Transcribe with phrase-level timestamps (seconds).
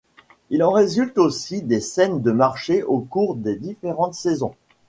[0.49, 4.55] Il en résulte aussi des scènes de marché au cours des différentes saisons.